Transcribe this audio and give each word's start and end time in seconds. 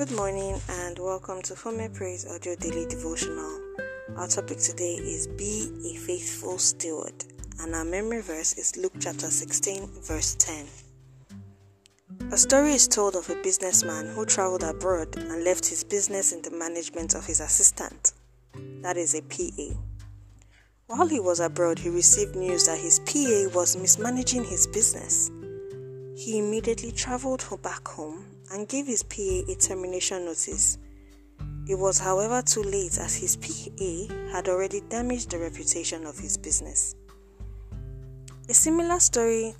Good 0.00 0.12
morning 0.12 0.58
and 0.66 0.98
welcome 0.98 1.42
to 1.42 1.52
Fome 1.52 1.94
Praise 1.94 2.26
Audio 2.26 2.54
Daily 2.54 2.86
Devotional. 2.86 3.60
Our 4.16 4.26
topic 4.28 4.56
today 4.56 4.94
is 4.94 5.26
Be 5.26 5.70
a 5.92 5.98
Faithful 5.98 6.56
Steward, 6.56 7.12
and 7.60 7.74
our 7.74 7.84
memory 7.84 8.22
verse 8.22 8.54
is 8.54 8.78
Luke 8.78 8.94
chapter 8.98 9.26
16, 9.26 9.86
verse 10.00 10.36
10. 10.36 10.64
A 12.32 12.38
story 12.38 12.72
is 12.72 12.88
told 12.88 13.14
of 13.14 13.28
a 13.28 13.34
businessman 13.42 14.06
who 14.06 14.24
traveled 14.24 14.62
abroad 14.62 15.14
and 15.18 15.44
left 15.44 15.66
his 15.68 15.84
business 15.84 16.32
in 16.32 16.40
the 16.40 16.50
management 16.50 17.14
of 17.14 17.26
his 17.26 17.40
assistant, 17.40 18.14
that 18.80 18.96
is 18.96 19.14
a 19.14 19.20
PA. 19.20 19.76
While 20.86 21.08
he 21.08 21.20
was 21.20 21.40
abroad, 21.40 21.78
he 21.78 21.90
received 21.90 22.34
news 22.36 22.64
that 22.64 22.78
his 22.78 23.00
PA 23.00 23.54
was 23.54 23.76
mismanaging 23.76 24.44
his 24.44 24.66
business. 24.66 25.30
He 26.16 26.38
immediately 26.38 26.90
traveled 26.90 27.44
back 27.62 27.86
home 27.86 28.24
and 28.50 28.68
gave 28.68 28.86
his 28.86 29.02
PA 29.02 29.42
a 29.48 29.54
termination 29.54 30.24
notice. 30.24 30.78
It 31.68 31.78
was, 31.78 31.98
however, 31.98 32.42
too 32.42 32.62
late 32.62 32.98
as 32.98 33.14
his 33.14 33.36
PA 33.36 34.14
had 34.32 34.48
already 34.48 34.80
damaged 34.88 35.30
the 35.30 35.38
reputation 35.38 36.04
of 36.04 36.18
his 36.18 36.36
business. 36.36 36.94
A 38.48 38.54
similar 38.54 38.98
story 38.98 39.54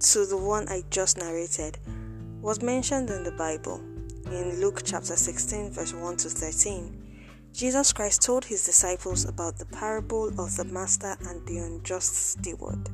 to 0.00 0.26
the 0.26 0.36
one 0.36 0.68
I 0.68 0.82
just 0.90 1.18
narrated 1.18 1.78
was 2.42 2.62
mentioned 2.62 3.10
in 3.10 3.24
the 3.24 3.32
Bible. 3.32 3.80
In 4.26 4.60
Luke 4.60 4.82
chapter 4.84 5.16
16, 5.16 5.70
verse 5.70 5.94
1 5.94 6.16
to 6.18 6.28
13, 6.28 7.08
Jesus 7.52 7.92
Christ 7.94 8.22
told 8.22 8.44
his 8.44 8.64
disciples 8.64 9.24
about 9.24 9.56
the 9.56 9.64
parable 9.64 10.28
of 10.38 10.54
the 10.56 10.64
master 10.64 11.16
and 11.26 11.46
the 11.46 11.58
unjust 11.58 12.14
steward. 12.14 12.90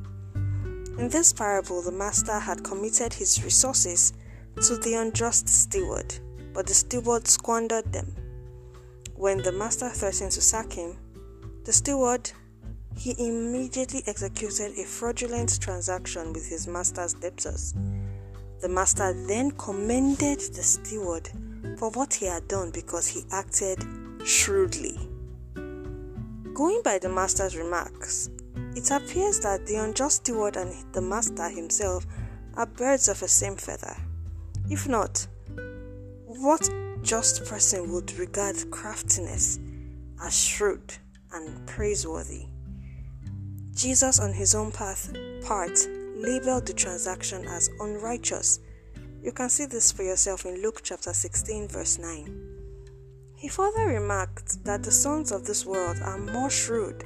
In 0.97 1.09
this 1.09 1.33
parable, 1.33 1.81
the 1.81 1.91
master 1.91 2.39
had 2.39 2.63
committed 2.63 3.13
his 3.13 3.43
resources 3.43 4.13
to 4.61 4.77
the 4.77 4.95
unjust 4.95 5.47
steward, 5.49 6.15
but 6.53 6.67
the 6.67 6.73
steward 6.73 7.27
squandered 7.27 7.91
them. 7.91 8.15
When 9.15 9.39
the 9.39 9.51
master 9.51 9.89
threatened 9.89 10.31
to 10.33 10.41
sack 10.41 10.73
him, 10.73 10.97
the 11.63 11.73
steward 11.73 12.31
he 12.97 13.15
immediately 13.17 14.03
executed 14.07 14.77
a 14.77 14.83
fraudulent 14.85 15.59
transaction 15.59 16.31
with 16.33 16.47
his 16.47 16.67
master's 16.67 17.13
debtors. 17.13 17.73
The 18.61 18.69
master 18.69 19.13
then 19.27 19.51
commended 19.51 20.39
the 20.39 20.63
steward 20.63 21.29
for 21.77 21.89
what 21.91 22.13
he 22.13 22.25
had 22.25 22.47
done 22.47 22.71
because 22.71 23.07
he 23.07 23.23
acted 23.31 23.83
shrewdly. 24.25 24.97
Going 26.53 26.81
by 26.83 26.99
the 26.99 27.09
master's 27.09 27.57
remarks, 27.57 28.29
it 28.75 28.89
appears 28.91 29.41
that 29.41 29.65
the 29.65 29.75
unjust 29.75 30.17
steward 30.17 30.55
and 30.55 30.73
the 30.93 31.01
master 31.01 31.49
himself 31.49 32.05
are 32.55 32.65
birds 32.65 33.09
of 33.09 33.19
the 33.19 33.27
same 33.27 33.57
feather. 33.57 33.95
If 34.69 34.87
not, 34.87 35.27
what 36.25 36.69
just 37.03 37.45
person 37.45 37.91
would 37.91 38.11
regard 38.17 38.55
craftiness 38.71 39.59
as 40.23 40.35
shrewd 40.35 40.93
and 41.31 41.67
praiseworthy? 41.67 42.47
Jesus, 43.75 44.19
on 44.19 44.33
his 44.33 44.55
own 44.55 44.71
path, 44.71 45.13
part, 45.45 45.87
labeled 46.15 46.65
the 46.65 46.73
transaction 46.73 47.45
as 47.45 47.69
unrighteous. 47.79 48.59
You 49.21 49.31
can 49.31 49.49
see 49.49 49.65
this 49.65 49.91
for 49.91 50.03
yourself 50.03 50.45
in 50.45 50.61
Luke 50.61 50.81
chapter 50.83 51.13
16, 51.13 51.67
verse 51.67 51.99
9. 51.99 52.55
He 53.35 53.49
further 53.49 53.85
remarked 53.85 54.63
that 54.63 54.81
the 54.81 54.91
sons 54.91 55.31
of 55.31 55.45
this 55.45 55.65
world 55.65 55.97
are 56.01 56.17
more 56.17 56.49
shrewd 56.49 57.01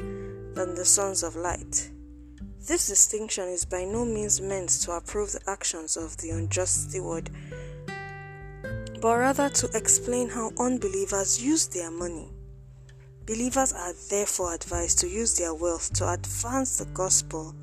than 0.56 0.76
the 0.76 0.86
sons 0.86 1.24
of 1.24 1.36
light. 1.36 1.90
This 2.68 2.88
distinction 2.88 3.48
is 3.48 3.66
by 3.66 3.86
no 3.86 4.06
means 4.06 4.42
meant 4.42 4.70
to 4.82 4.92
approve 4.92 5.32
the 5.32 5.42
actions 5.48 5.96
of 5.96 6.18
the 6.18 6.32
unjust 6.32 6.90
steward, 6.90 7.30
but 9.02 9.18
rather 9.18 9.50
to 9.50 9.70
explain 9.74 10.30
how 10.30 10.52
unbelievers 10.60 11.42
use 11.42 11.68
their 11.68 11.90
money. 11.90 12.30
Believers 13.26 13.74
are 13.74 13.94
therefore 14.10 14.54
advised 14.54 15.00
to 15.00 15.08
use 15.08 15.38
their 15.38 15.54
wealth 15.54 15.94
to 15.94 16.12
advance 16.12 16.78
the 16.78 16.86
gospel 16.86 17.56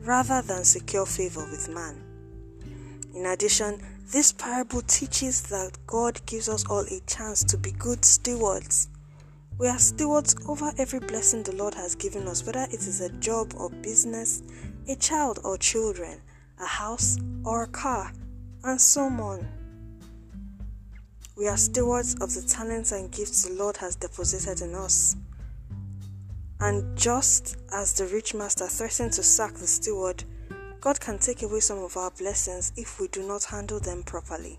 rather 0.00 0.42
than 0.42 0.64
secure 0.64 1.06
favor 1.06 1.46
with 1.50 1.68
man. 1.68 2.02
In 3.14 3.26
addition, 3.26 3.80
this 4.12 4.32
parable 4.32 4.82
teaches 4.82 5.42
that 5.42 5.78
God 5.86 6.20
gives 6.26 6.48
us 6.48 6.64
all 6.68 6.84
a 6.90 7.00
chance 7.06 7.44
to 7.44 7.56
be 7.56 7.70
good 7.70 8.04
stewards. 8.04 8.88
We 9.60 9.68
are 9.68 9.78
stewards 9.78 10.34
over 10.48 10.72
every 10.78 11.00
blessing 11.00 11.42
the 11.42 11.54
Lord 11.54 11.74
has 11.74 11.94
given 11.94 12.26
us, 12.26 12.46
whether 12.46 12.62
it 12.62 12.80
is 12.80 13.02
a 13.02 13.10
job 13.18 13.52
or 13.58 13.68
business, 13.68 14.42
a 14.88 14.96
child 14.96 15.40
or 15.44 15.58
children, 15.58 16.22
a 16.58 16.64
house 16.64 17.18
or 17.44 17.64
a 17.64 17.66
car, 17.66 18.10
and 18.64 18.80
so 18.80 19.02
on. 19.02 19.46
We 21.36 21.46
are 21.46 21.58
stewards 21.58 22.14
of 22.22 22.32
the 22.32 22.40
talents 22.40 22.92
and 22.92 23.12
gifts 23.12 23.46
the 23.46 23.52
Lord 23.52 23.76
has 23.76 23.96
deposited 23.96 24.62
in 24.62 24.74
us. 24.74 25.14
And 26.60 26.96
just 26.96 27.58
as 27.70 27.92
the 27.92 28.06
rich 28.06 28.32
master 28.32 28.66
threatened 28.66 29.12
to 29.12 29.22
sack 29.22 29.52
the 29.52 29.66
steward, 29.66 30.24
God 30.80 30.98
can 31.00 31.18
take 31.18 31.42
away 31.42 31.60
some 31.60 31.80
of 31.80 31.98
our 31.98 32.12
blessings 32.12 32.72
if 32.78 32.98
we 32.98 33.08
do 33.08 33.28
not 33.28 33.44
handle 33.44 33.78
them 33.78 34.04
properly. 34.04 34.58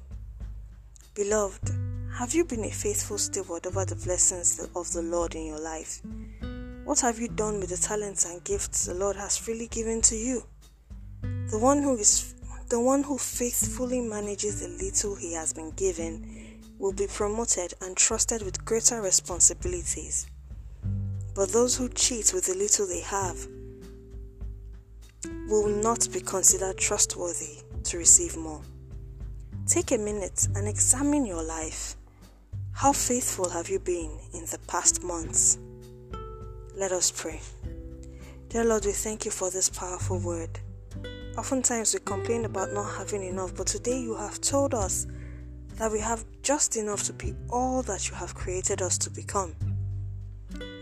Beloved, 1.16 1.91
have 2.18 2.34
you 2.34 2.44
been 2.44 2.66
a 2.66 2.72
faithful 2.72 3.18
steward 3.18 3.66
over 3.66 3.86
the 3.86 3.96
blessings 3.96 4.60
of 4.76 4.92
the 4.92 5.02
Lord 5.02 5.34
in 5.34 5.46
your 5.46 5.60
life? 5.60 6.02
What 6.84 7.00
have 7.00 7.20
you 7.20 7.30
done 7.30 7.60
with 7.60 7.70
the 7.70 7.78
talents 7.78 8.26
and 8.26 8.44
gifts 8.44 8.86
the 8.86 8.94
Lord 8.94 9.16
has 9.16 9.38
freely 9.38 9.68
given 9.68 10.02
to 10.04 10.16
you? 10.16 10.44
The 11.22 11.58
one 11.58 11.82
who 11.82 11.98
is 11.98 12.36
the 12.70 12.80
one 12.80 13.04
who 13.04 13.18
faithfully 13.18 14.02
manages 14.02 14.62
the 14.62 14.84
little 14.84 15.16
he 15.16 15.34
has 15.34 15.54
been 15.54 15.72
given 15.72 16.60
will 16.80 16.94
be 16.94 17.08
promoted 17.08 17.74
and 17.82 17.96
trusted 17.98 18.42
with 18.42 18.64
greater 18.66 19.02
responsibilities. 19.02 20.28
But 21.34 21.50
those 21.50 21.78
who 21.78 21.90
cheat 21.90 22.34
with 22.34 22.46
the 22.46 22.56
little 22.56 22.88
they 22.88 23.02
have 23.02 23.48
will 25.48 25.68
not 25.68 26.08
be 26.12 26.22
considered 26.22 26.78
trustworthy 26.78 27.60
to 27.84 27.98
receive 27.98 28.38
more. 28.38 28.62
Take 29.66 29.92
a 29.92 29.98
minute 29.98 30.48
and 30.56 30.68
examine 30.68 31.26
your 31.26 31.44
life. 31.44 31.96
How 32.82 32.94
faithful 32.94 33.48
have 33.48 33.70
you 33.70 33.78
been 33.78 34.10
in 34.34 34.46
the 34.46 34.58
past 34.66 35.04
months? 35.04 35.60
Let 36.76 36.92
us 36.92 37.12
pray. 37.12 37.40
Dear 38.50 38.64
Lord, 38.64 38.86
we 38.88 38.92
thank 38.92 39.24
you 39.24 39.30
for 39.30 39.52
this 39.52 39.70
powerful 39.70 40.18
word. 40.18 40.50
Oftentimes 41.38 41.94
we 41.94 42.00
complain 42.00 42.44
about 42.44 42.74
not 42.74 42.98
having 42.98 43.22
enough, 43.22 43.56
but 43.56 43.68
today 43.68 44.00
you 44.00 44.16
have 44.16 44.42
told 44.42 44.74
us 44.74 45.06
that 45.76 45.92
we 45.92 46.00
have 46.00 46.26
just 46.42 46.76
enough 46.76 47.04
to 47.04 47.14
be 47.14 47.36
all 47.52 47.84
that 47.84 48.10
you 48.10 48.16
have 48.16 48.34
created 48.34 48.82
us 48.82 48.98
to 48.98 49.12
become. 49.12 49.54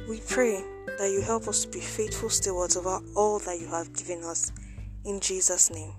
We 0.07 0.21
pray 0.25 0.63
that 0.97 1.11
you 1.11 1.19
help 1.19 1.49
us 1.49 1.65
to 1.65 1.67
be 1.67 1.81
faithful 1.81 2.29
stewards 2.29 2.77
over 2.77 3.01
all 3.13 3.39
that 3.39 3.59
you 3.59 3.67
have 3.67 3.91
given 3.91 4.23
us. 4.23 4.53
In 5.03 5.19
Jesus' 5.19 5.69
name. 5.69 5.91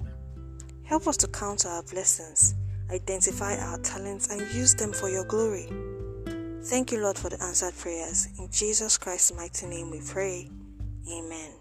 Help 0.82 1.06
us 1.06 1.18
to 1.18 1.28
count 1.28 1.66
our 1.66 1.82
blessings, 1.82 2.54
identify 2.90 3.58
our 3.58 3.76
talents, 3.80 4.28
and 4.28 4.40
use 4.54 4.74
them 4.74 4.94
for 4.94 5.10
your 5.10 5.24
glory. 5.24 5.68
Thank 6.62 6.92
you, 6.92 7.00
Lord, 7.00 7.18
for 7.18 7.30
the 7.30 7.42
answered 7.42 7.74
prayers. 7.78 8.28
In 8.38 8.50
Jesus 8.50 8.98
Christ's 8.98 9.32
mighty 9.34 9.66
name 9.66 9.90
we 9.90 10.02
pray. 10.06 10.50
Amen. 11.10 11.52